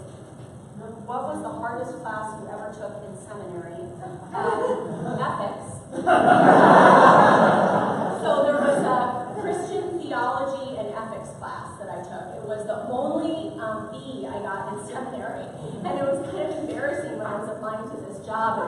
[1.05, 3.77] What was the hardest class you ever took in seminary?
[4.33, 5.85] Um, ethics.
[8.25, 12.41] so there was a Christian theology and ethics class that I took.
[12.41, 15.45] It was the only um, B I got in seminary,
[15.85, 18.65] and it was kind of embarrassing when I was applying to this job.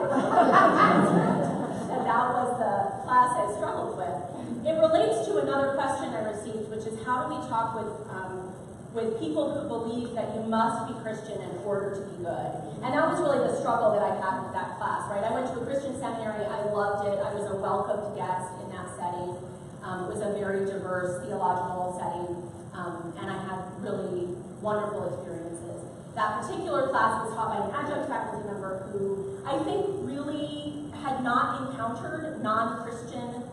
[1.89, 4.13] and that was the class I struggled with.
[4.61, 8.46] It relates to another question I received, which is how do we talk with um,
[8.93, 12.51] with people who believe that you must be Christian in order to be good.
[12.83, 15.23] And that was really the struggle that I had with that class, right?
[15.23, 18.71] I went to a Christian seminary, I loved it, I was a welcomed guest in
[18.71, 19.35] that setting.
[19.83, 22.31] Um, it was a very diverse theological setting,
[22.73, 25.83] um, and I had really wonderful experiences.
[26.15, 31.23] That particular class was taught by an adjunct faculty member who I think really had
[31.23, 33.43] not encountered non-Christian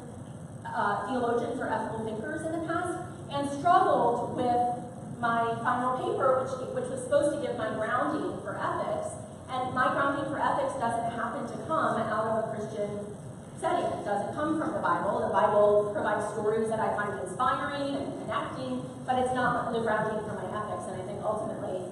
[0.66, 2.98] uh, theologians or ethical thinkers in the past,
[3.30, 4.83] and struggled with
[5.24, 9.16] my final paper, which, which was supposed to give my grounding for ethics.
[9.48, 13.08] And my grounding for ethics doesn't happen to come out of a Christian
[13.56, 13.88] setting.
[13.88, 15.24] It doesn't come from the Bible.
[15.24, 20.20] The Bible provides stories that I find inspiring and connecting, but it's not the grounding
[20.28, 20.92] for my ethics.
[20.92, 21.88] And I think ultimately,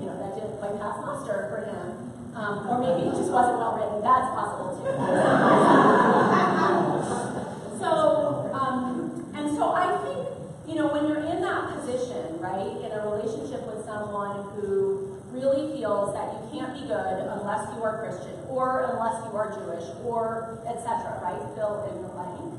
[0.00, 2.08] you know, that didn't quite pass muster for him.
[2.32, 4.00] Um, or maybe it just wasn't well written.
[4.00, 4.88] That's possible too.
[7.76, 11.19] so, um, and so I think you know, when you're
[12.40, 17.68] right, in a relationship with someone who really feels that you can't be good unless
[17.76, 21.38] you are Christian, or unless you are Jewish, or etc., right?
[21.54, 22.58] Fill in the blank.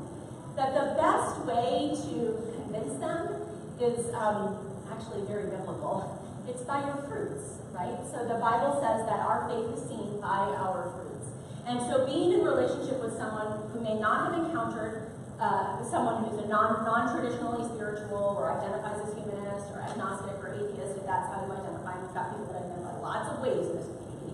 [0.56, 3.42] That the best way to convince them
[3.80, 4.56] is um,
[4.90, 6.18] actually very biblical.
[6.48, 7.98] It's by your fruits, right?
[8.10, 11.28] So the Bible says that our faith is seen by our fruits.
[11.66, 16.38] And so being in relationship with someone who may not have encountered uh, someone who's
[16.38, 19.14] a non, non-traditionally spiritual or identifies as
[19.74, 23.28] or agnostic or atheist, if that's how you identify, we've got people that identify lots
[23.28, 24.32] of ways in this community.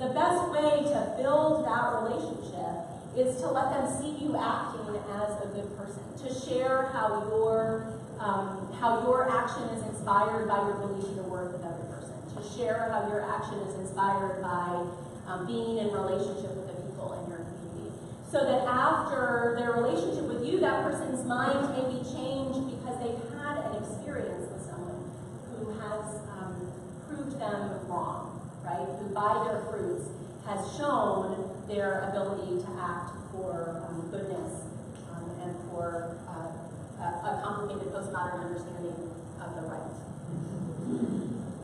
[0.00, 5.36] The best way to build that relationship is to let them see you acting as
[5.44, 10.76] a good person, to share how your um, how your action is inspired by your
[10.80, 14.84] belief in the word of another person, to share how your action is inspired by
[15.28, 17.92] um, being in relationship with the people in your community.
[18.32, 23.24] So that after their relationship with you, that person's mind may be changed because they've
[23.36, 25.12] had an experience with someone
[25.52, 26.72] who has um,
[27.08, 28.86] proved them wrong, right?
[28.98, 30.08] Who by their fruits
[30.46, 34.64] has shown their ability to act for um, goodness
[35.10, 36.50] um, and for uh,
[37.02, 39.10] a, complicated postmodern understanding
[39.42, 39.90] of the right.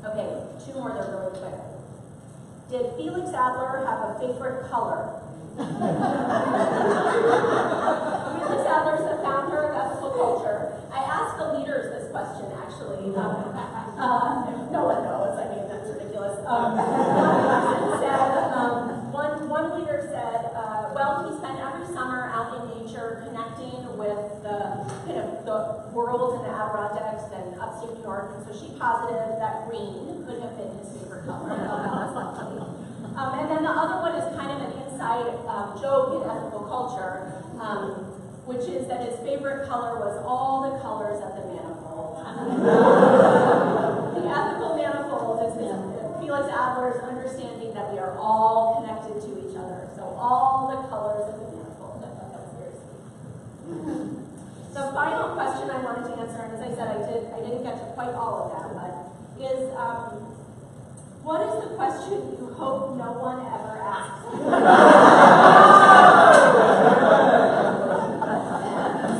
[0.05, 0.29] Okay,
[0.64, 1.59] two more that are really quick.
[2.70, 5.20] Did Felix Adler have a favorite color?
[8.43, 10.75] Felix Adler is the founder of ethical culture.
[10.93, 13.14] I asked the leaders this question, actually.
[13.14, 13.53] Um,
[14.03, 15.38] uh, no one knows.
[15.38, 16.34] I mean, that's ridiculous.
[16.42, 16.74] Um,
[18.03, 23.22] said, um, one, one leader said, uh, well, he spent every summer out in nature
[23.22, 28.42] connecting with the kind of the world in the Adirondacks and upstate New York, and
[28.42, 31.55] so she posited that green could have been his favorite color.
[33.14, 36.66] um, and then the other one is kind of an inside um, joke in ethical
[36.66, 38.11] culture, um,
[38.50, 42.18] which is that his favorite color was all the colors of the manifold.
[44.33, 45.53] the ethical manifold is
[46.20, 49.91] Felix Adler's understanding that we are all connected to each other.
[49.95, 52.01] So all the colors of the manifold.
[52.01, 52.16] That.
[54.72, 57.62] The final question I wanted to answer, and as I said, I did I didn't
[57.62, 59.12] get to quite all of them, but
[59.45, 60.33] is um,
[61.22, 64.33] what is the question you hope no one ever asks?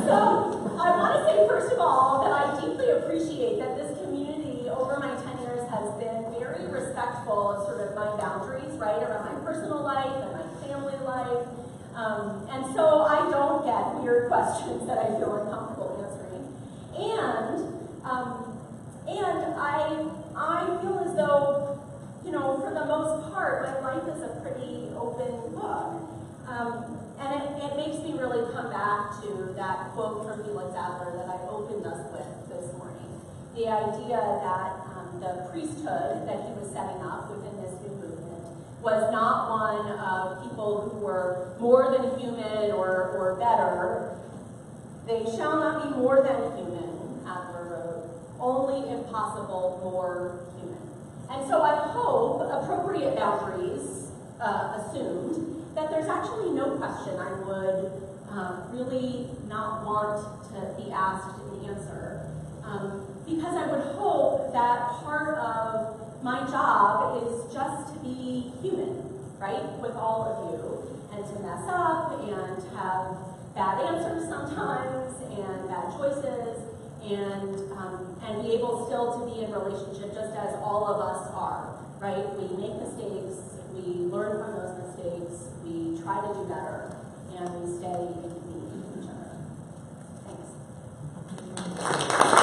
[0.09, 0.17] so
[0.81, 4.99] I want to say first of all that I deeply appreciate that this community over
[4.99, 9.39] my 10 years has been very respectful of sort of my boundaries, right, around my
[9.47, 11.47] personal life and my family life.
[11.95, 16.51] Um, and so I don't get weird questions that I feel uncomfortable answering.
[16.99, 18.59] And um,
[19.07, 21.79] and I I feel as though,
[22.25, 26.03] you know, for the most part, my life is a pretty open book.
[26.47, 31.15] Um, and it, it makes me really come back to that quote from Felix Adler
[31.15, 33.07] that I opened us with this morning.
[33.55, 37.52] The idea that um, the priesthood that he was setting up within
[38.83, 44.19] was not one of people who were more than human or, or better.
[45.07, 48.09] They shall not be more than human, Adler wrote,
[48.39, 50.83] only if possible more human.
[51.31, 54.11] And so I hope appropriate boundaries
[54.41, 60.91] uh, assumed that there's actually no question I would um, really not want to be
[60.91, 62.29] asked and answer.
[62.63, 68.95] Um, because I would hope that part of my job is just to be human,
[69.39, 70.63] right, with all of you,
[71.11, 73.17] and to mess up and have
[73.53, 76.63] bad answers sometimes and bad choices,
[77.03, 81.27] and um, and be able still to be in relationship just as all of us
[81.35, 82.23] are, right?
[82.39, 86.95] We make mistakes, we learn from those mistakes, we try to do better,
[87.35, 89.35] and we stay in community with each other.
[91.83, 92.42] Thanks.